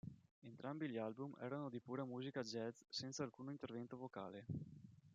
[0.41, 4.45] Entrambi gli album erano di pura musica jazz senza alcun intervento vocale.